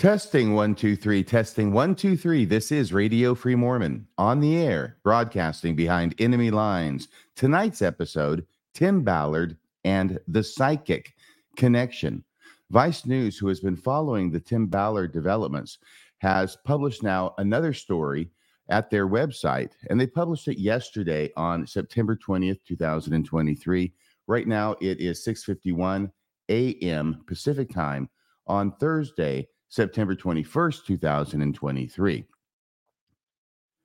[0.00, 2.46] Testing one, two, three, testing one, two, three.
[2.46, 7.08] This is Radio Free Mormon on the air, broadcasting behind enemy lines.
[7.36, 11.12] Tonight's episode Tim Ballard and the Psychic
[11.54, 12.24] Connection.
[12.70, 15.76] Vice News, who has been following the Tim Ballard developments,
[16.20, 18.30] has published now another story
[18.70, 23.92] at their website, and they published it yesterday on September 20th, 2023.
[24.26, 26.10] Right now, it is 6:51
[26.48, 27.22] a.m.
[27.26, 28.08] Pacific time
[28.46, 32.24] on Thursday, September 21st, 2023.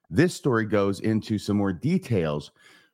[0.10, 2.52] This story goes into some more details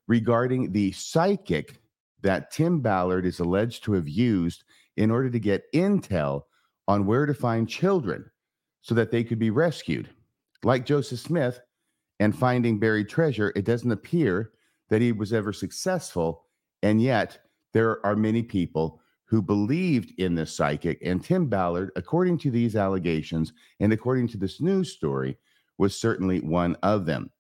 [0.08, 1.82] regarding the psychic
[2.22, 4.64] that Tim Ballard is alleged to have used
[4.98, 6.44] in order to get intel
[6.88, 8.30] on where to find children
[8.82, 10.10] so that they could be rescued.
[10.64, 11.60] Like Joseph Smith
[12.20, 14.52] and finding buried treasure, it doesn't appear
[14.90, 16.46] that he was ever successful.
[16.84, 17.40] And yet,
[17.74, 19.01] there are many people
[19.32, 21.02] who believed in this psychic.
[21.02, 25.38] And Tim Ballard, according to these allegations and according to this news story,
[25.78, 27.32] was certainly one of them.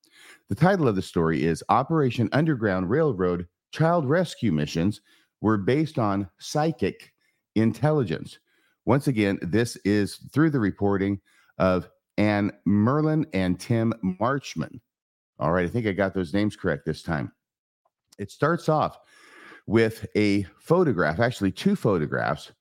[0.47, 5.01] The title of the story is Operation Underground Railroad Child Rescue Missions
[5.41, 7.11] were based on psychic
[7.55, 8.39] intelligence.
[8.85, 11.19] Once again, this is through the reporting
[11.57, 14.79] of Anne Merlan and Tim Marchman.
[15.39, 17.33] All right, I think I got those names correct this time.
[18.17, 18.97] It starts off
[19.67, 22.51] with a photograph, actually, two photographs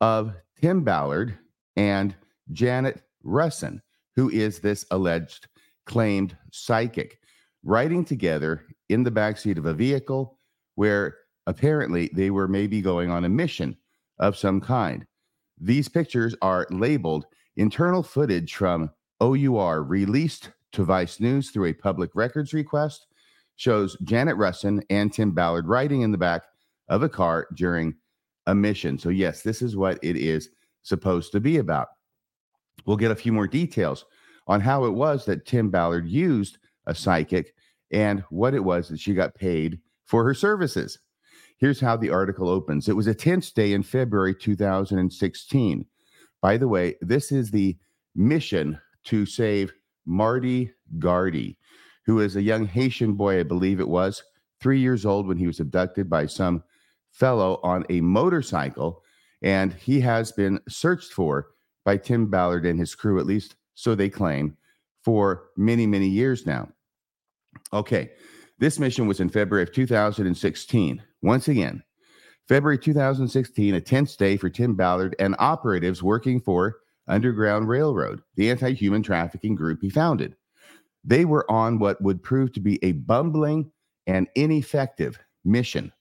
[0.00, 1.38] of Tim Ballard
[1.76, 2.14] and
[2.52, 3.80] Janet Russin,
[4.16, 5.48] who is this alleged
[5.86, 7.20] claimed psychic,
[7.62, 10.38] riding together in the backseat of a vehicle
[10.74, 13.76] where apparently they were maybe going on a mission
[14.18, 15.06] of some kind.
[15.58, 18.90] These pictures are labeled internal footage from
[19.20, 23.06] OUR released to Vice News through a public records request
[23.60, 26.44] shows Janet Russin and Tim Ballard riding in the back
[26.88, 27.94] of a car during
[28.46, 28.98] a mission.
[28.98, 30.48] So, yes, this is what it is
[30.80, 31.88] supposed to be about.
[32.86, 34.06] We'll get a few more details
[34.46, 37.54] on how it was that Tim Ballard used a psychic
[37.92, 40.98] and what it was that she got paid for her services.
[41.58, 45.84] Here's how the article opens It was a tense day in February 2016.
[46.40, 47.76] By the way, this is the
[48.14, 49.70] mission to save
[50.06, 51.58] Marty Gardy
[52.10, 54.24] who is a young Haitian boy, I believe it was,
[54.60, 56.64] three years old when he was abducted by some
[57.12, 59.04] fellow on a motorcycle.
[59.42, 61.50] And he has been searched for
[61.84, 64.56] by Tim Ballard and his crew, at least so they claim,
[65.04, 66.68] for many, many years now.
[67.72, 68.10] Okay,
[68.58, 71.02] this mission was in February of 2016.
[71.22, 71.80] Once again,
[72.48, 78.50] February 2016, a tense day for Tim Ballard and operatives working for Underground Railroad, the
[78.50, 80.34] anti human trafficking group he founded.
[81.04, 83.70] They were on what would prove to be a bumbling
[84.06, 85.92] and ineffective mission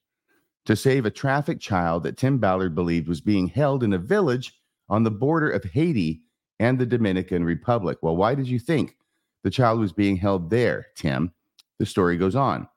[0.65, 4.53] to save a trafficked child that Tim Ballard believed was being held in a village
[4.89, 6.21] on the border of Haiti
[6.59, 7.97] and the Dominican Republic.
[8.01, 8.97] Well, why did you think
[9.43, 11.31] the child was being held there, Tim?
[11.79, 12.67] The story goes on.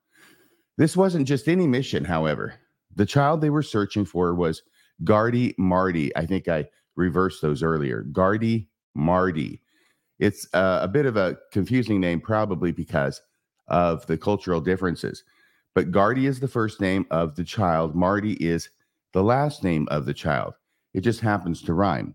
[0.78, 2.54] This wasn't just any mission, however.
[2.94, 4.62] The child they were searching for was
[5.04, 6.14] Gardy Marty.
[6.16, 8.02] I think I reversed those earlier.
[8.02, 9.61] Gardy Marty.
[10.22, 13.20] It's uh, a bit of a confusing name, probably because
[13.66, 15.24] of the cultural differences.
[15.74, 17.96] But Gardy is the first name of the child.
[17.96, 18.70] Marty is
[19.12, 20.54] the last name of the child.
[20.94, 22.14] It just happens to rhyme.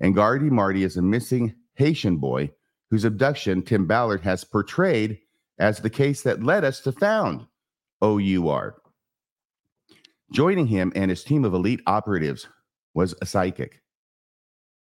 [0.00, 2.50] And Gardy Marty is a missing Haitian boy
[2.90, 5.20] whose abduction Tim Ballard has portrayed
[5.60, 7.46] as the case that led us to found
[8.02, 8.82] OUR.
[10.32, 12.48] Joining him and his team of elite operatives
[12.94, 13.80] was a psychic.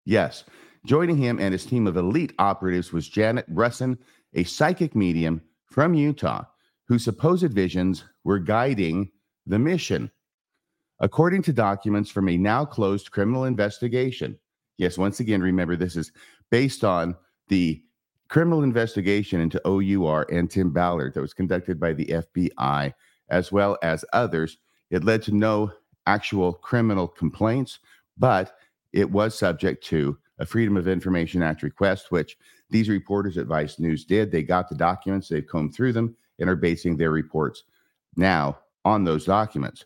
[0.06, 0.46] Yes,
[0.86, 3.98] Joining him and his team of elite operatives was Janet Russin,
[4.34, 6.44] a psychic medium from Utah
[6.88, 9.12] whose supposed visions were guiding
[9.46, 10.10] the mission.
[11.00, 14.38] According to documents from a now closed criminal investigation,
[14.78, 16.12] yes, once again, remember this is
[16.50, 17.16] based on
[17.48, 17.84] the
[18.28, 22.94] criminal investigation into OUR and Tim Ballard that was conducted by the FBI
[23.30, 24.58] as well as others.
[24.90, 25.72] It led to no
[26.08, 27.80] actual criminal complaints,
[28.18, 28.56] but
[28.94, 32.38] it was subject to a Freedom of Information Act request, which
[32.70, 34.32] these reporters at Vice News did.
[34.32, 37.64] They got the documents, they've combed through them, and are basing their reports
[38.16, 39.86] now on those documents.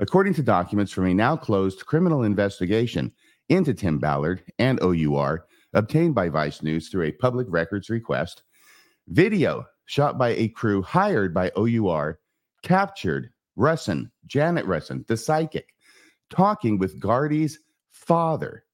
[0.00, 3.12] According to documents from a now closed criminal investigation
[3.50, 5.44] into Tim Ballard and OUR,
[5.74, 8.42] obtained by Vice News through a public records request,
[9.08, 12.18] video shot by a crew hired by OUR
[12.62, 15.74] captured Russin, Janet Russin, the psychic,
[16.30, 17.58] talking with Gardy's
[17.90, 18.64] father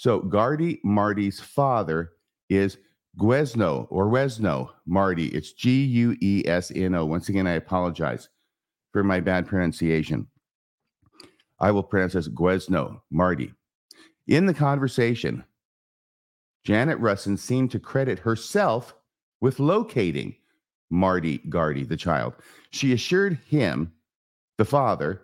[0.00, 2.12] so Gardy Marty's father
[2.48, 2.78] is
[3.18, 5.26] Guesno or Wesno Marty.
[5.26, 7.04] It's G U E S N O.
[7.04, 8.30] Once again, I apologize
[8.94, 10.26] for my bad pronunciation.
[11.58, 13.52] I will pronounce as Guesno Marty.
[14.26, 15.44] In the conversation,
[16.64, 18.94] Janet Russin seemed to credit herself
[19.42, 20.34] with locating
[20.88, 22.32] Marty Gardy, the child.
[22.70, 23.92] She assured him,
[24.56, 25.20] the father,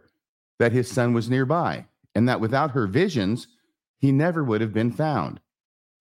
[0.58, 3.48] that his son was nearby and that without her visions,
[3.98, 5.40] he never would have been found.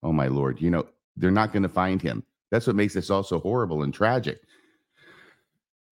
[0.03, 2.23] Oh, my Lord, you know, they're not going to find him.
[2.51, 4.39] That's what makes this all so horrible and tragic.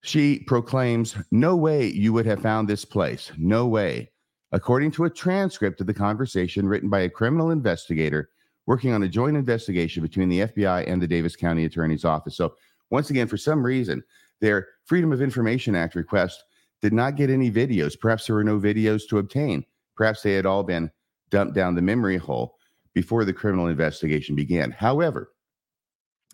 [0.03, 3.31] She proclaims, No way you would have found this place.
[3.39, 4.11] No way.
[4.51, 8.31] According to a transcript of the conversation written by a criminal investigator
[8.67, 12.37] working on a joint investigation between the FBI and the Davis County Attorney's Office.
[12.37, 12.55] So,
[12.91, 14.03] once again, for some reason,
[14.41, 16.45] their Freedom of Information Act request
[16.83, 17.99] did not get any videos.
[17.99, 19.65] Perhaps there were no videos to obtain.
[19.97, 20.91] Perhaps they had all been
[21.33, 22.55] dumped down the memory hole
[22.95, 24.71] before the criminal investigation began.
[24.71, 25.33] However,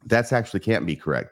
[0.04, 1.30] that's actually can't be correct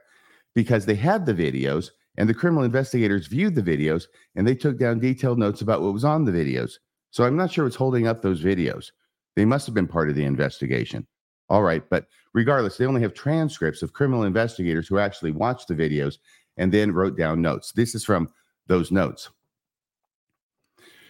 [0.55, 4.05] because they had the videos and the criminal investigators viewed the videos
[4.35, 6.75] and they took down detailed notes about what was on the videos.
[7.11, 8.93] So I'm not sure what's holding up those videos.
[9.35, 11.07] They must have been part of the investigation.
[11.49, 15.75] All right, but regardless, they only have transcripts of criminal investigators who actually watched the
[15.75, 16.17] videos
[16.57, 17.73] and then wrote down notes.
[17.73, 18.29] This is from
[18.67, 19.31] those notes.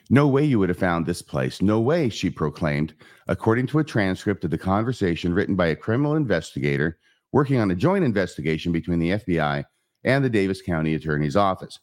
[0.08, 1.60] No way you would have found this place.
[1.60, 2.94] No way, she proclaimed,
[3.26, 6.98] according to a transcript of the conversation written by a criminal investigator
[7.32, 9.64] working on a joint investigation between the FBI
[10.04, 11.80] and the Davis County Attorney's Office.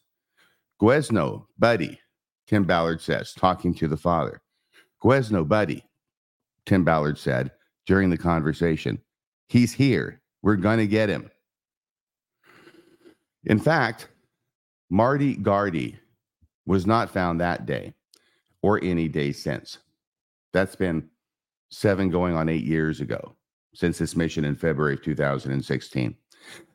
[0.82, 2.00] Guesno, buddy,
[2.48, 4.42] Tim Ballard says, talking to the father.
[5.04, 5.84] Guesno, buddy,
[6.66, 7.52] Tim Ballard said
[7.86, 9.02] during the conversation.
[9.50, 10.22] He's here.
[10.42, 11.30] We're going to get him.
[13.44, 14.08] In fact,
[14.90, 16.00] Marty Gardy
[16.66, 17.94] was not found that day
[18.64, 19.78] or any day since.
[20.54, 21.08] That's been
[21.70, 23.36] seven going on eight years ago
[23.76, 26.16] since this mission in February of 2016.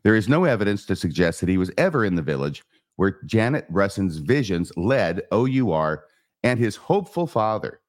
[0.03, 2.63] There is no evidence to suggest that he was ever in the village
[2.97, 6.05] where Janet Russin's visions led OUR
[6.43, 7.81] and his hopeful father.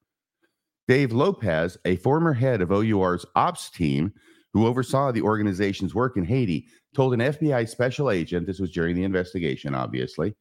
[0.86, 4.12] Dave Lopez, a former head of OUR's ops team
[4.52, 8.96] who oversaw the organization's work in Haiti, told an FBI special agent, this was during
[8.96, 10.34] the investigation, obviously,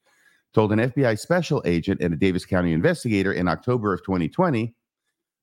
[0.53, 4.73] told an FBI special agent and a Davis County investigator in October of 2020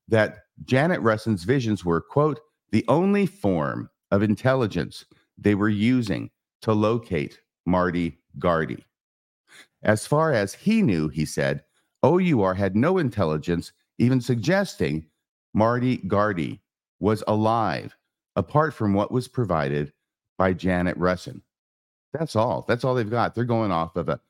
[0.08, 2.40] that Janet Russin's visions were, quote,
[2.72, 5.04] the only form of intelligence
[5.38, 6.30] they were using
[6.62, 8.84] to locate Marty Gardy.
[9.82, 11.62] As far as he knew, he said,
[12.02, 15.06] OUR had no intelligence even suggesting
[15.54, 16.60] Marty Gardy
[17.00, 17.96] was alive,
[18.36, 19.92] apart from what was provided
[20.38, 21.40] by Janet Russin.
[22.12, 22.64] That's all.
[22.68, 23.34] That's all they've got.
[23.34, 24.20] They're going off of a,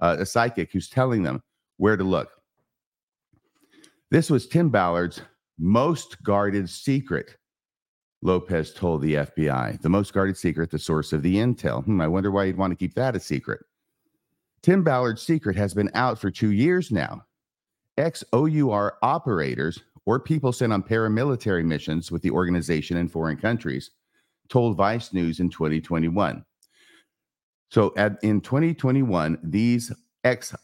[0.00, 1.42] uh, a psychic who's telling them
[1.76, 2.30] where to look.
[4.10, 5.22] This was Tim Ballard's
[5.58, 7.36] most guarded secret,
[8.22, 9.80] Lopez told the FBI.
[9.80, 11.84] The most guarded secret, the source of the intel.
[11.84, 13.60] Hmm, I wonder why you'd want to keep that a secret.
[14.62, 17.24] Tim Ballard's secret has been out for two years now.
[17.96, 23.90] Ex OUR operators or people sent on paramilitary missions with the organization in foreign countries
[24.48, 26.44] told Vice News in 2021.
[27.70, 29.92] So at, in 2021, these
[30.24, 30.54] ex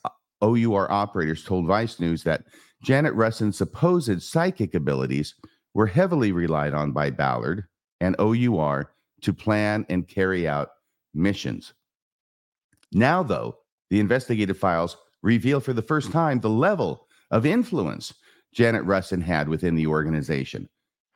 [0.42, 2.44] OUR operators told Vice News that
[2.82, 5.34] Janet Russin's supposed psychic abilities
[5.74, 7.64] were heavily relied on by Ballard
[8.00, 8.92] and OUR
[9.22, 10.70] to plan and carry out
[11.14, 11.72] missions.
[12.92, 13.58] Now, though,
[13.90, 18.14] the investigative files reveal for the first time the level of influence
[18.52, 20.68] Janet Russin had within the organization,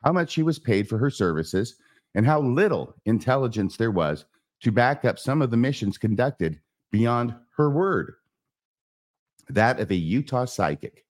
[0.03, 1.75] how much she was paid for her services,
[2.13, 4.25] and how little intelligence there was
[4.61, 6.59] to back up some of the missions conducted
[6.91, 8.13] beyond her word.
[9.49, 11.05] That of a Utah psychic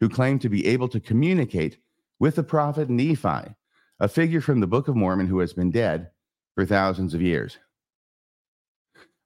[0.00, 1.78] who claimed to be able to communicate
[2.18, 3.54] with the prophet Nephi,
[4.00, 6.10] a figure from the Book of Mormon who has been dead
[6.54, 7.58] for thousands of years.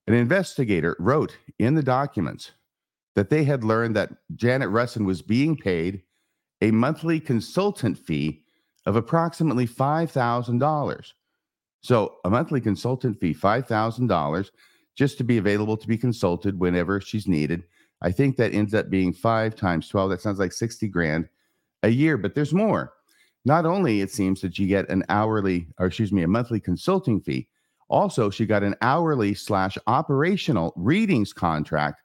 [0.06, 2.52] An investigator wrote in the documents
[3.14, 6.02] that they had learned that Janet Russin was being paid
[6.60, 8.42] a monthly consultant fee
[8.86, 11.12] of approximately $5,000.
[11.82, 14.50] So, a monthly consultant fee, $5,000,
[14.96, 17.64] just to be available to be consulted whenever she's needed.
[18.02, 20.10] I think that ends up being five times 12.
[20.10, 21.28] That sounds like 60 grand
[21.82, 22.92] a year, but there's more.
[23.44, 27.20] Not only it seems that you get an hourly, or excuse me, a monthly consulting
[27.20, 27.48] fee,
[27.88, 32.02] also she got an hourly slash operational readings contract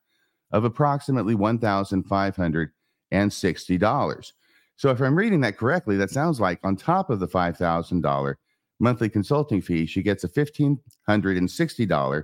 [0.51, 4.31] of approximately $1,560.
[4.77, 8.35] So if I'm reading that correctly, that sounds like on top of the $5,000
[8.79, 12.23] monthly consulting fee, she gets a $1,560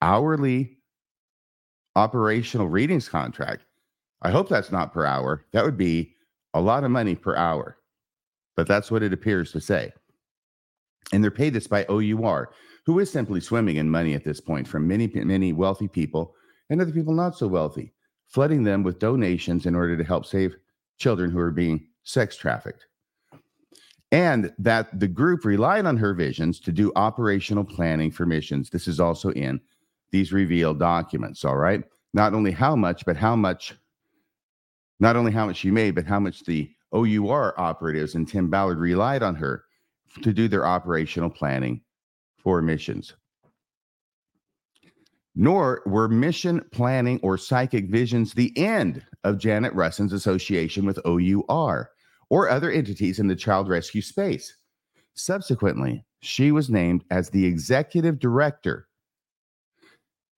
[0.00, 0.78] hourly
[1.96, 3.64] operational readings contract.
[4.22, 5.46] I hope that's not per hour.
[5.52, 6.14] That would be
[6.54, 7.78] a lot of money per hour,
[8.56, 9.92] but that's what it appears to say.
[11.12, 12.52] And they're paid this by OUR,
[12.86, 16.34] who is simply swimming in money at this point from many, many wealthy people
[16.70, 17.92] and other people not so wealthy,
[18.28, 20.56] flooding them with donations in order to help save
[20.98, 22.86] children who are being sex trafficked.
[24.12, 28.68] And that the group relied on her visions to do operational planning for missions.
[28.68, 29.58] This is also in
[30.10, 31.82] these revealed documents, all right?
[32.12, 33.74] Not only how much, but how much,
[35.00, 38.78] not only how much she made, but how much the OUR operatives and Tim Ballard
[38.78, 39.64] relied on her
[40.22, 41.80] to do their operational planning
[42.36, 43.14] for missions.
[45.34, 51.90] Nor were mission planning or psychic visions the end of Janet Russon's association with OUR
[52.32, 54.56] or other entities in the child rescue space.
[55.12, 58.88] Subsequently, she was named as the executive director.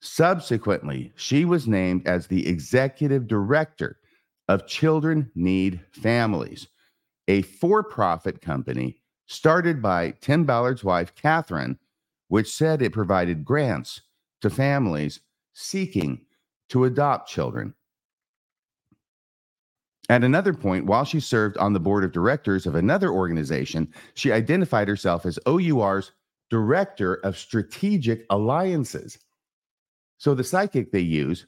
[0.01, 4.01] Subsequently, she was named as the executive director
[4.49, 6.67] of Children Need Families,
[7.29, 8.97] a for profit company
[9.27, 11.79] started by Tim Ballard's wife, Catherine,
[12.27, 14.03] which said it provided grants
[14.41, 15.21] to families
[15.53, 16.23] seeking
[16.71, 17.73] to adopt children.
[20.11, 24.33] At another point, while she served on the board of directors of another organization, she
[24.33, 26.13] identified herself as OUR's
[26.51, 29.19] Director of Strategic Alliances.
[30.19, 31.47] So the psychic they use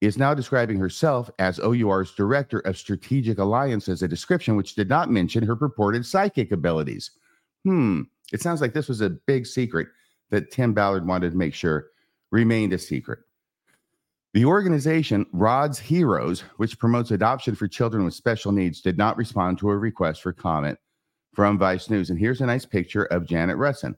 [0.00, 5.10] is now describing herself as OUR's Director of Strategic Alliances, a description which did not
[5.10, 7.10] mention her purported psychic abilities.
[7.64, 9.88] Hmm, it sounds like this was a big secret
[10.30, 11.86] that Tim Ballard wanted to make sure
[12.30, 13.20] remained a secret.
[14.34, 19.58] The organization Rod's Heroes, which promotes adoption for children with special needs, did not respond
[19.58, 20.76] to a request for comment
[21.34, 22.10] from Vice News.
[22.10, 23.94] And here's a nice picture of Janet Russin.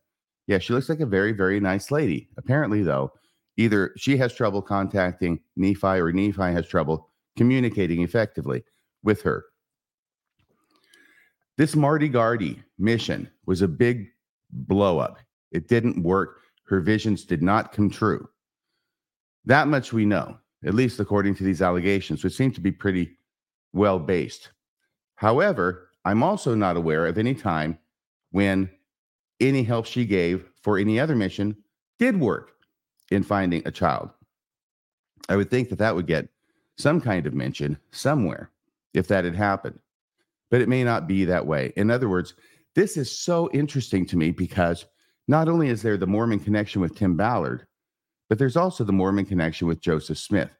[0.46, 2.28] Yeah, she looks like a very, very nice lady.
[2.36, 3.12] Apparently, though,
[3.56, 8.62] either she has trouble contacting Nephi or Nephi has trouble communicating effectively
[9.02, 9.46] with her.
[11.56, 14.08] This Marty Gardy mission was a big
[14.50, 15.16] blow up.
[15.50, 16.42] It didn't work.
[16.68, 18.28] Her visions did not come true.
[19.46, 23.16] That much we know, at least according to these allegations, which seem to be pretty
[23.72, 24.50] well based.
[25.14, 27.78] However, I'm also not aware of any time
[28.32, 28.70] when
[29.40, 31.56] any help she gave for any other mission
[31.98, 32.52] did work
[33.10, 34.10] in finding a child.
[35.28, 36.28] I would think that that would get
[36.76, 38.50] some kind of mention somewhere
[38.94, 39.78] if that had happened,
[40.50, 41.72] but it may not be that way.
[41.76, 42.34] In other words,
[42.74, 44.86] this is so interesting to me because
[45.28, 47.66] not only is there the Mormon connection with Tim Ballard,
[48.28, 50.50] but there's also the Mormon connection with Joseph Smith.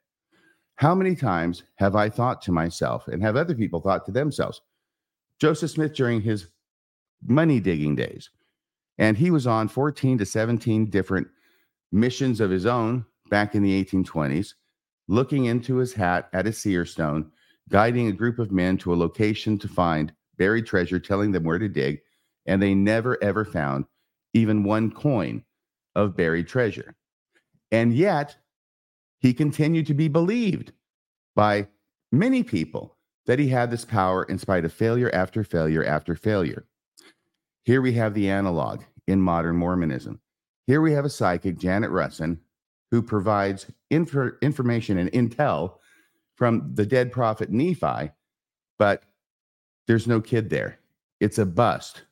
[0.77, 4.61] How many times have I thought to myself, and have other people thought to themselves,
[5.41, 6.49] Joseph Smith during his
[7.27, 8.31] money digging days,
[8.99, 11.29] and he was on 14 to 17 different
[11.93, 14.55] missions of his own back in the 1820s,
[15.09, 17.31] looking into his hat at a seer stone,
[17.69, 21.59] guiding a group of men to a location to find buried treasure, telling them where
[21.59, 22.01] to dig,
[22.47, 23.85] and they never ever found
[24.35, 25.43] even one coin
[25.95, 26.95] of buried treasure.
[27.71, 28.37] And yet,
[29.19, 30.73] he continued to be believed
[31.35, 31.69] by
[32.13, 32.97] many people
[33.27, 36.67] that he had this power in spite of failure after failure after failure.
[37.65, 40.21] Here we have the analog in modern Mormonism.
[40.67, 42.39] Here we have a psychic, Janet Russin,
[42.91, 45.79] who provides inf- information and intel
[46.37, 48.11] from the dead prophet Nephi,
[48.79, 49.03] but
[49.87, 50.79] there's no kid there.
[51.21, 52.03] It's a bust.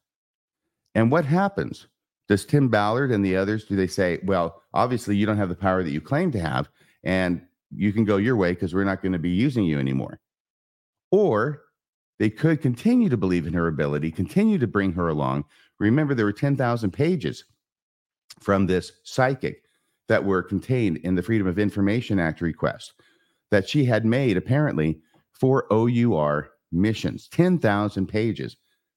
[0.94, 1.86] And what happens?
[2.28, 5.54] Does Tim Ballard and the others do they say, well, obviously you don't have the
[5.54, 6.68] power that you claim to have,
[7.02, 10.20] and you can go your way because we're not going to be using you anymore?
[11.10, 11.62] Or
[12.18, 15.44] they could continue to believe in her ability, continue to bring her along.
[15.78, 17.44] Remember, there were 10,000 pages
[18.40, 19.62] from this psychic
[20.08, 22.94] that were contained in the Freedom of Information Act request
[23.50, 25.00] that she had made apparently
[25.32, 28.56] for OUR missions 10,000 pages.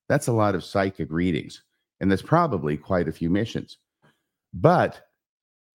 [0.09, 1.63] That's a lot of psychic readings
[1.99, 3.77] and there's probably quite a few missions.
[4.53, 5.01] But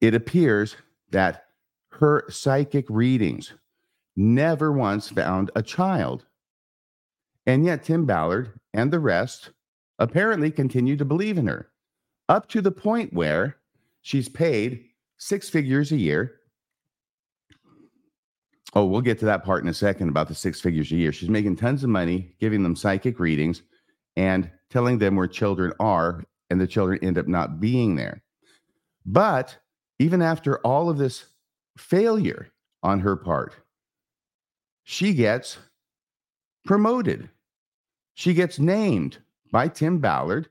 [0.01, 0.77] it appears
[1.11, 1.45] that
[1.93, 3.53] her psychic readings
[4.17, 6.27] never once found a child.
[7.47, 9.51] And yet, Tim Ballard and the rest
[9.99, 11.69] apparently continue to believe in her
[12.29, 13.57] up to the point where
[14.01, 14.85] she's paid
[15.19, 16.41] six figures a year.
[18.75, 21.13] Oh, we'll get to that part in a second about the six figures a year.
[21.13, 23.63] She's making tons of money giving them psychic readings
[24.17, 28.23] and telling them where children are, and the children end up not being there.
[29.05, 29.59] But
[29.99, 31.27] even after all of this
[31.77, 32.49] failure
[32.83, 33.55] on her part,
[34.83, 35.59] she gets
[36.65, 37.29] promoted.
[38.15, 39.19] She gets named
[39.53, 40.49] by Tim Ballard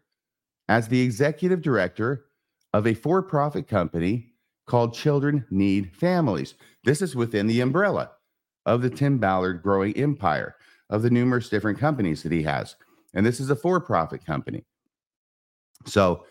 [0.70, 2.26] as the executive director
[2.74, 4.34] of a for profit company
[4.68, 6.54] called Children Need Families.
[6.84, 8.12] This is within the umbrella
[8.66, 10.56] of the Tim Ballard growing empire
[10.90, 12.76] of the numerous different companies that he has.
[13.14, 14.64] And this is a for profit company.
[15.86, 16.26] So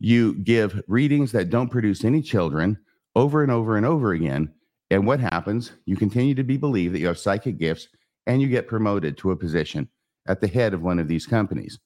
[0.00, 2.78] you give readings that don't produce any children
[3.14, 4.52] over and over and over again.
[4.90, 5.72] And what happens?
[5.86, 7.88] You continue to be believed that you have psychic gifts
[8.26, 9.88] and you get promoted to a position
[10.26, 11.78] at the head of one of these companies.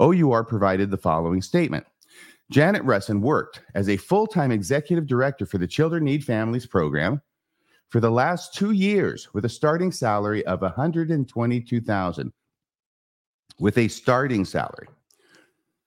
[0.00, 1.86] OUR provided the following statement
[2.50, 7.20] Janet Russin worked as a full time executive director for the Children Need Families program
[7.88, 12.32] for the last two years with a starting salary of 122000
[13.60, 14.88] with a starting salary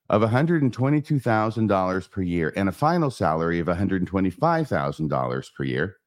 [0.09, 5.97] of $122,000 per year and a final salary of $125,000 per year.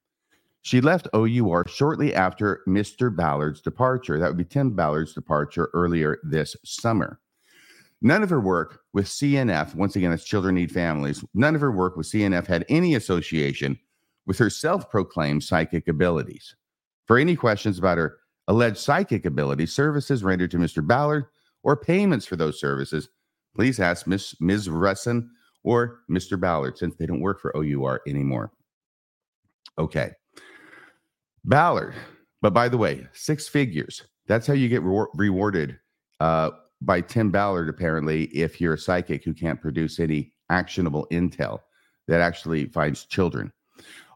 [0.62, 3.14] She left OUR shortly after Mr.
[3.14, 4.18] Ballard's departure.
[4.18, 7.20] That would be Tim Ballard's departure earlier this summer.
[8.02, 11.72] None of her work with CNF, once again, it's Children Need Families, none of her
[11.72, 13.78] work with CNF had any association
[14.26, 16.54] with her self proclaimed psychic abilities.
[17.06, 18.18] For any questions about her
[18.48, 20.86] alleged psychic abilities, services rendered to Mr.
[20.86, 21.26] Ballard,
[21.66, 23.08] or payments for those services,
[23.54, 24.36] please ask Ms.
[24.40, 24.68] Ms.
[25.64, 26.40] Or Mr.
[26.40, 28.52] Ballard since they don't work for OUR anymore.
[29.76, 30.12] Okay.
[31.44, 31.94] Ballard,
[32.40, 34.04] but by the way, six figures.
[34.28, 35.76] That's how you get re- rewarded
[36.20, 41.58] uh, by Tim Ballard, apparently, if you're a psychic who can't produce any actionable intel
[42.06, 43.52] that actually finds children.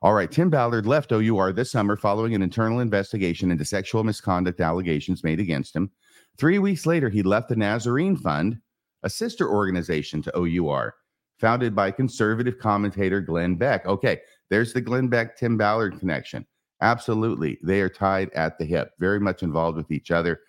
[0.03, 4.61] All right, Tim Ballard left OUR this summer following an internal investigation into sexual misconduct
[4.61, 5.91] allegations made against him.
[6.39, 8.59] Three weeks later, he left the Nazarene Fund,
[9.03, 10.95] a sister organization to OUR,
[11.39, 13.87] founded by conservative commentator Glenn Beck.
[13.87, 16.47] Okay, there's the Glenn Beck Tim Ballard connection.
[16.83, 17.59] Absolutely.
[17.63, 20.41] They are tied at the hip, very much involved with each other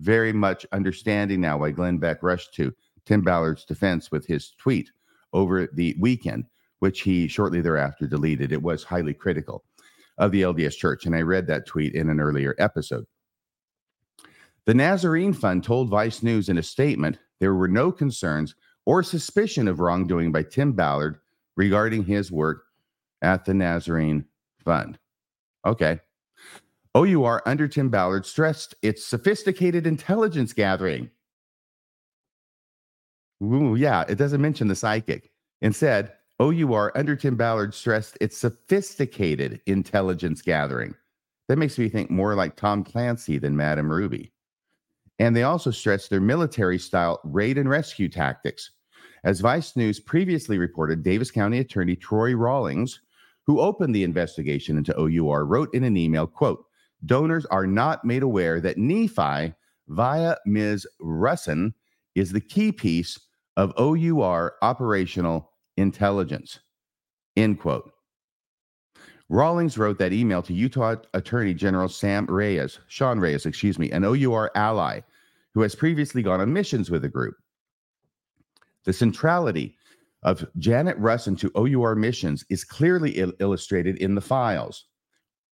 [0.00, 4.90] very much understanding now why Glenn Beck rushed to Tim Ballard's defense with his tweet
[5.32, 6.46] over the weekend,
[6.80, 8.50] which he shortly thereafter deleted.
[8.50, 9.64] It was highly critical
[10.18, 13.04] of the LDS Church, and I read that tweet in an earlier episode.
[14.70, 18.54] The Nazarene Fund told Vice News in a statement there were no concerns
[18.86, 21.18] or suspicion of wrongdoing by Tim Ballard
[21.56, 22.62] regarding his work
[23.20, 24.26] at the Nazarene
[24.64, 24.96] Fund.
[25.66, 25.98] Okay.
[26.94, 31.10] OUR under Tim Ballard stressed its sophisticated intelligence gathering.
[33.42, 35.32] Ooh, yeah, it doesn't mention the psychic.
[35.62, 40.94] Instead, OUR under Tim Ballard stressed its sophisticated intelligence gathering.
[41.48, 44.30] That makes me think more like Tom Clancy than Madame Ruby.
[45.20, 48.70] And they also stressed their military style raid and rescue tactics.
[49.22, 53.02] As Vice News previously reported, Davis County Attorney Troy Rawlings,
[53.46, 56.64] who opened the investigation into OUR, wrote in an email, quote,
[57.04, 59.52] donors are not made aware that Nephi,
[59.88, 60.86] via Ms.
[61.02, 61.74] Russin,
[62.14, 63.20] is the key piece
[63.58, 66.60] of OUR operational intelligence.
[67.36, 67.92] End quote.
[69.28, 74.02] Rawlings wrote that email to Utah Attorney General Sam Reyes, Sean Reyes, excuse me, an
[74.02, 75.00] OUR ally
[75.54, 77.34] who has previously gone on missions with the group.
[78.84, 79.76] The centrality
[80.22, 84.84] of Janet Russin to OUR missions is clearly il- illustrated in the files.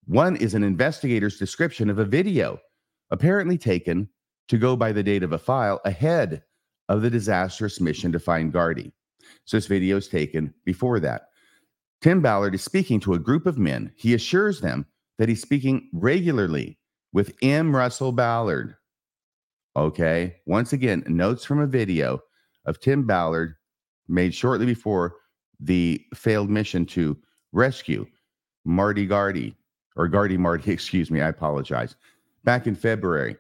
[0.06, 2.60] One is an investigator's description of a video
[3.12, 4.10] apparently taken
[4.48, 6.44] to go by the date of a file ahead
[6.90, 8.92] of the disastrous mission to find Gardy.
[9.46, 11.30] So this video is taken before that.
[12.02, 13.92] Tim Ballard is speaking to a group of men.
[13.98, 14.86] He assures them
[15.18, 16.78] that he's speaking regularly
[17.12, 17.76] with M.
[17.76, 18.76] Russell Ballard.
[19.78, 20.38] Okay.
[20.48, 22.20] Once again, notes from a video
[22.66, 23.56] of Tim Ballard
[24.08, 25.18] made shortly before
[25.60, 27.16] the failed mission to
[27.52, 28.08] rescue
[28.66, 29.56] Marty Gardy
[29.96, 31.96] or Gardy Marty, excuse me, I apologize,
[32.44, 33.38] back in February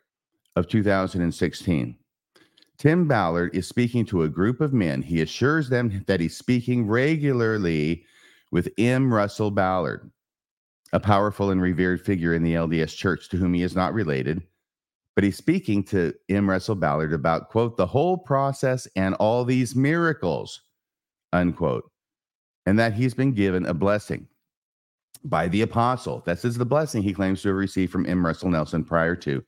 [0.56, 1.98] of 2016.
[2.78, 5.02] Tim Ballard is speaking to a group of men.
[5.02, 8.06] He assures them that he's speaking regularly
[8.52, 9.12] with M.
[9.12, 10.12] Russell Ballard,
[10.94, 14.44] a powerful and revered figure in the LDS church to whom he is not related.
[15.18, 16.48] But he's speaking to M.
[16.48, 20.62] Russell Ballard about, quote, the whole process and all these miracles,
[21.34, 21.90] unquote,
[22.68, 24.28] and that he's been given a blessing
[25.24, 26.22] by the apostle.
[26.28, 28.24] This is the blessing he claims to have received from M.
[28.24, 29.44] Russell Nelson prior to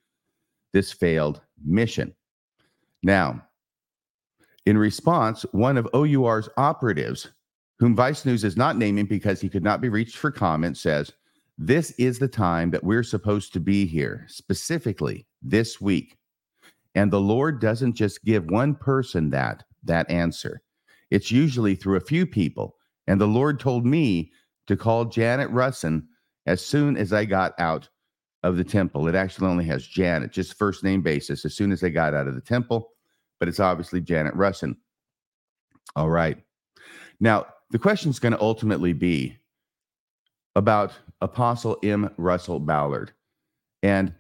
[0.74, 2.16] this failed mission.
[3.04, 3.40] Now,
[4.66, 7.30] in response, one of OUR's operatives,
[7.78, 11.14] whom Vice News is not naming because he could not be reached for comment, says,
[11.62, 16.18] This is the time that we're supposed to be here, specifically this week.
[16.96, 20.62] And the Lord doesn't just give one person that that answer.
[21.12, 22.78] It's usually through a few people.
[23.08, 24.32] And the Lord told me
[24.68, 26.06] to call Janet Russin
[26.46, 27.90] as soon as I got out
[28.44, 29.10] of the temple.
[29.10, 32.28] It actually only has Janet, just first name basis, as soon as I got out
[32.28, 32.94] of the temple,
[33.38, 34.78] but it's obviously Janet Russin.
[35.98, 36.38] All right.
[37.20, 39.39] Now, the question is going to ultimately be
[40.60, 40.92] about
[41.22, 42.10] Apostle M.
[42.18, 43.14] Russell Ballard
[43.82, 44.14] and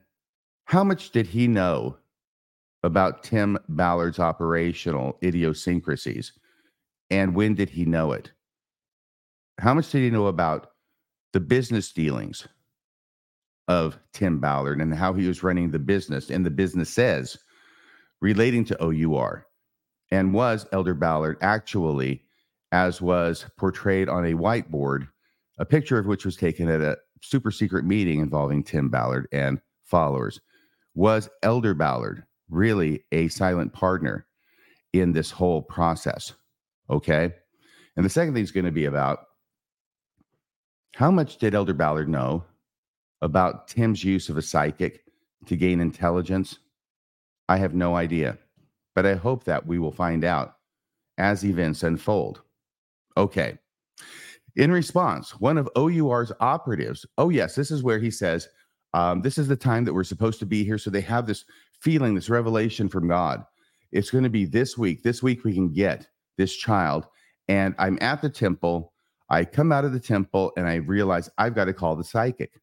[0.63, 1.97] how much did he know
[2.81, 6.31] about Tim Ballard's operational idiosyncrasies
[7.09, 8.31] and when did he know it?
[9.59, 10.71] how much did he know about
[11.33, 12.47] the business dealings
[13.67, 17.37] of Tim Ballard and how he was running the business and the business says
[18.21, 19.45] relating to OUR?
[20.11, 22.23] and was Elder Ballard actually,
[22.71, 25.09] as was portrayed on a whiteboard,
[25.59, 29.61] a picture of which was taken at a super secret meeting involving Tim Ballard and
[29.83, 30.41] followers?
[30.95, 34.25] Was Elder Ballard really a silent partner
[34.93, 36.33] in this whole process?
[36.89, 37.33] Okay.
[37.95, 39.19] And the second thing is going to be about
[40.95, 42.43] how much did Elder Ballard know
[43.21, 45.03] about Tim's use of a psychic
[45.45, 46.57] to gain intelligence?
[47.47, 48.37] I have no idea,
[48.95, 50.55] but I hope that we will find out
[51.17, 52.41] as events unfold.
[53.17, 53.57] Okay.
[54.55, 58.49] In response, one of OUR's operatives, oh, yes, this is where he says,
[58.93, 60.77] um, This is the time that we're supposed to be here.
[60.77, 61.45] So they have this
[61.81, 63.43] feeling, this revelation from God.
[63.91, 65.03] It's going to be this week.
[65.03, 66.07] This week we can get
[66.37, 67.05] this child.
[67.47, 68.93] And I'm at the temple.
[69.29, 72.59] I come out of the temple and I realize I've got to call the psychic.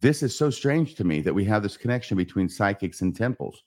[0.00, 3.62] This is so strange to me that we have this connection between psychics and temples.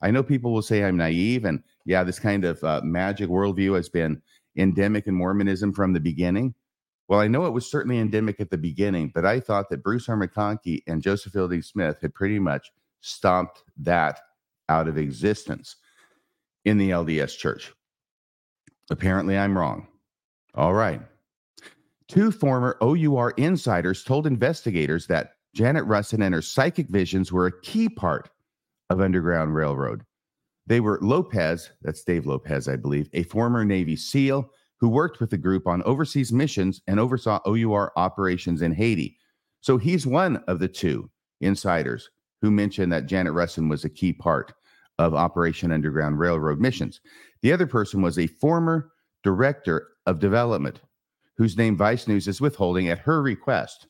[0.00, 3.74] I know people will say I'm naive, and yeah, this kind of uh, magic worldview
[3.76, 4.22] has been
[4.56, 6.54] endemic in Mormonism from the beginning.
[7.08, 10.08] Well, I know it was certainly endemic at the beginning, but I thought that Bruce
[10.08, 10.16] R.
[10.16, 14.20] McConkie and Joseph Fielding Smith had pretty much stomped that
[14.68, 15.76] out of existence
[16.66, 17.72] in the LDS church.
[18.90, 19.88] Apparently, I'm wrong.
[20.54, 21.00] All right.
[22.08, 27.60] Two former OUR insiders told investigators that Janet Russin and her psychic visions were a
[27.62, 28.30] key part
[28.90, 30.04] of Underground Railroad.
[30.66, 35.30] They were Lopez, that's Dave Lopez, I believe, a former Navy SEAL who worked with
[35.30, 39.18] the group on overseas missions and oversaw OUR operations in Haiti.
[39.60, 41.10] So he's one of the two
[41.40, 42.10] insiders
[42.40, 44.52] who mentioned that Janet Russin was a key part
[44.98, 47.00] of Operation Underground Railroad missions.
[47.42, 48.90] The other person was a former
[49.22, 50.80] director of development
[51.36, 53.86] whose name Vice News is withholding at her request.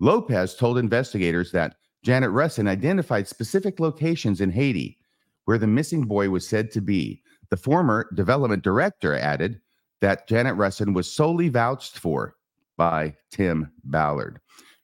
[0.00, 4.98] Lopez told investigators that Janet Russin identified specific locations in Haiti
[5.44, 7.22] where the missing boy was said to be.
[7.50, 9.60] The former development director added
[10.00, 12.36] that Janet Russin was solely vouched for
[12.76, 14.40] by Tim Ballard,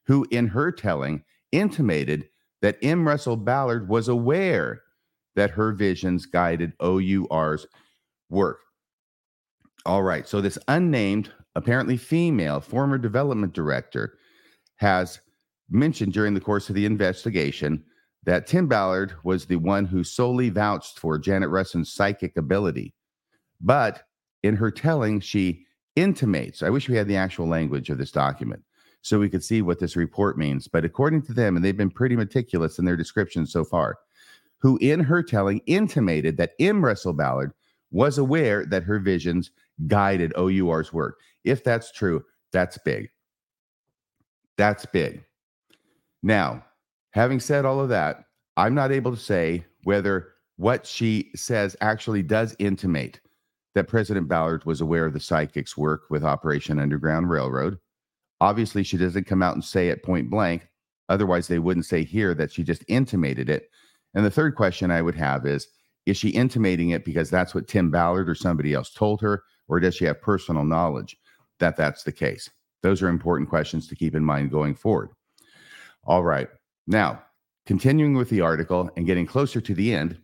[0.07, 1.23] who, in her telling,
[1.53, 2.29] intimated
[2.63, 3.07] that M.
[3.07, 4.83] Russell Ballard was aware
[5.37, 7.67] that her visions guided OUR's
[8.31, 8.61] work.
[9.87, 14.19] All right, so this unnamed, apparently female former development director
[14.77, 15.21] has
[15.71, 17.85] mentioned during the course of the investigation
[18.25, 22.95] that Tim Ballard was the one who solely vouched for Janet Russin's psychic ability.
[23.61, 24.03] But
[24.45, 25.65] in her telling, she
[25.97, 28.63] intimates, I wish we had the actual language of this document
[29.01, 30.69] so we could see what this report means.
[30.69, 33.97] But according to them, and they've been pretty meticulous in their description so far,
[34.59, 36.85] who in her telling intimated that M.
[36.85, 37.53] Russell Ballard
[37.91, 39.51] was aware that her visions
[39.87, 41.19] guided OUR's work.
[41.45, 43.09] If that's true, that's big.
[44.59, 45.25] That's big.
[46.23, 46.65] Now,
[47.13, 48.25] having said all of that,
[48.59, 53.21] I'm not able to say whether what she says actually does intimate
[53.75, 57.79] that President Ballard was aware of the psychic's work with Operation Underground Railroad.
[58.41, 60.69] Obviously, she doesn't come out and say it point blank.
[61.09, 63.71] Otherwise, they wouldn't say here that she just intimated it.
[64.15, 65.69] And the third question I would have is
[66.07, 69.81] Is she intimating it because that's what Tim Ballard or somebody else told her, or
[69.81, 71.17] does she have personal knowledge
[71.59, 72.49] that that's the case?
[72.83, 75.11] Those are important questions to keep in mind going forward.
[76.05, 76.49] All right.
[76.87, 77.23] Now,
[77.67, 80.19] continuing with the article and getting closer to the end,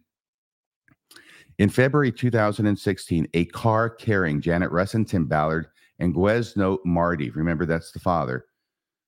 [1.60, 5.66] in February 2016, a car carrying Janet Russin, Tim Ballard,
[5.98, 8.46] and Guesno Marty, remember that's the father,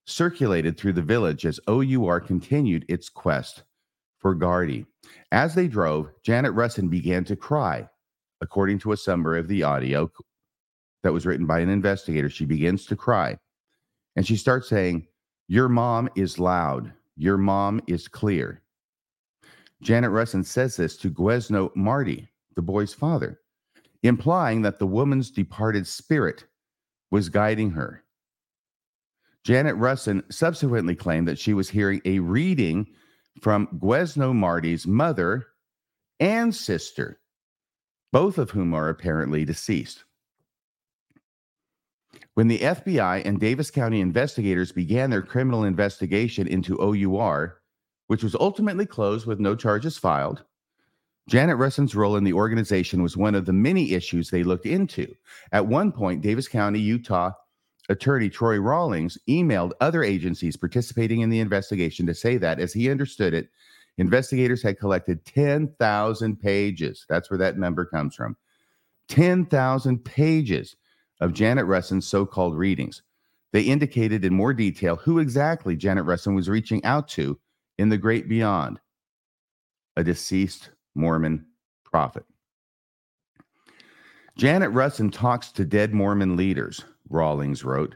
[0.04, 3.62] circulated through the village as OUR continued its quest
[4.18, 4.84] for Gardy.
[5.30, 7.88] As they drove, Janet Russin began to cry.
[8.42, 10.12] According to a summary of the audio
[11.02, 13.38] that was written by an investigator, she begins to cry.
[14.14, 15.06] And she starts saying,
[15.48, 16.92] Your mom is loud.
[17.16, 18.60] Your mom is clear.
[19.80, 23.40] Janet Russin says this to Guesno Marty, the boy's father,
[24.02, 26.46] implying that the woman's departed spirit
[27.10, 28.02] was guiding her.
[29.44, 32.86] Janet Russin subsequently claimed that she was hearing a reading
[33.40, 35.46] from Guesno Marty's mother
[36.20, 37.20] and sister,
[38.12, 40.04] both of whom are apparently deceased.
[42.34, 47.58] When the FBI and Davis County investigators began their criminal investigation into OUR,
[48.06, 50.44] which was ultimately closed with no charges filed,
[51.28, 55.14] Janet Russin's role in the organization was one of the many issues they looked into.
[55.52, 57.32] At one point, Davis County, Utah
[57.88, 62.90] attorney Troy Rawlings emailed other agencies participating in the investigation to say that, as he
[62.90, 63.50] understood it,
[63.98, 67.06] investigators had collected 10,000 pages.
[67.08, 68.36] That's where that number comes from.
[69.08, 70.76] 10,000 pages
[71.20, 73.02] of Janet Russin's so called readings.
[73.52, 77.38] They indicated in more detail who exactly Janet Russin was reaching out to
[77.78, 78.80] in the great beyond
[79.96, 81.46] a deceased Mormon
[81.84, 82.24] prophet.
[84.36, 87.94] Janet Russin talks to dead Mormon leaders, Rawlings wrote,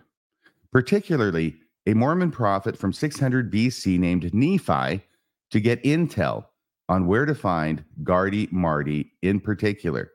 [0.70, 1.56] particularly
[1.86, 5.02] a Mormon prophet from 600 BC named Nephi,
[5.50, 6.46] to get intel
[6.88, 10.12] on where to find Gardy Marty in particular,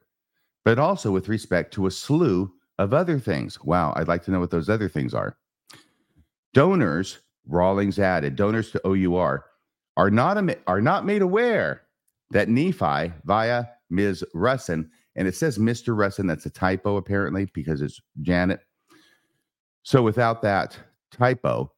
[0.64, 3.62] but also with respect to a slew of other things.
[3.64, 5.38] Wow, I'd like to know what those other things are.
[6.54, 9.46] Donors, Rawlings added, donors to OUR
[9.98, 11.82] are not, are not made aware
[12.32, 14.24] that Nephi, via Ms.
[14.34, 15.96] Russin, and it says Mr.
[15.96, 18.62] Russin, that's a typo apparently because it's Janet.
[19.84, 20.78] So without that
[21.12, 21.72] typo,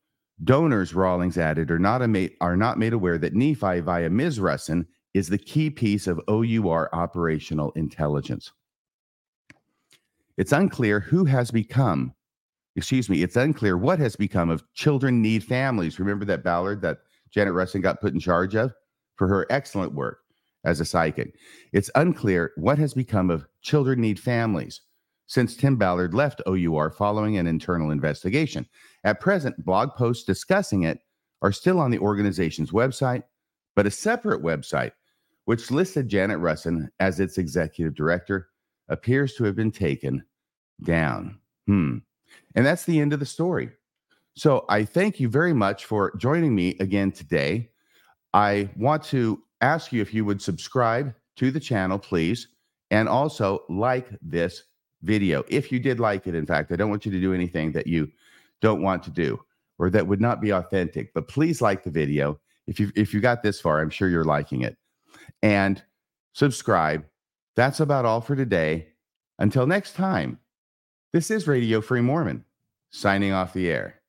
[0.44, 4.40] donors, Rawlings added, are not, made, are not made aware that Nephi, via Ms.
[4.40, 8.52] Russin, is the key piece of OUR operational intelligence.
[10.38, 12.14] It's unclear who has become,
[12.76, 16.00] excuse me, it's unclear what has become of children need families.
[16.00, 17.00] Remember that Ballard that
[17.32, 18.74] Janet Russin got put in charge of
[19.16, 20.23] for her excellent work
[20.64, 21.36] as a psychic.
[21.72, 24.82] It's unclear what has become of children need families
[25.28, 28.68] since Tim Ballard left OUR following an internal investigation.
[29.04, 31.00] At present, blog posts discussing it
[31.42, 33.24] are still on the organization's website,
[33.76, 34.92] but a separate website,
[35.46, 38.50] which listed Janet Russin as its executive director,
[38.90, 40.24] appears to have been taken
[40.84, 41.40] down.
[41.68, 41.98] Hmm.
[42.56, 43.70] And that's the end of the story.
[44.36, 47.70] So I thank you very much for joining me again today.
[48.34, 52.50] I want to ask you if you would subscribe to the channel, please,
[52.92, 54.64] and also like this
[55.02, 55.44] video.
[55.48, 57.88] If you did like it, in fact, I don't want you to do anything that
[57.88, 58.12] you
[58.62, 59.40] don't want to do
[59.80, 62.40] or that would not be authentic, but please like the video.
[62.68, 64.78] If you if you got this far, I'm sure you're liking it.
[65.42, 65.82] And
[66.34, 67.06] subscribe.
[67.56, 68.90] That's about all for today.
[69.40, 70.40] Until next time,
[71.12, 72.46] this is Radio Free Mormon
[72.92, 74.03] signing off the air.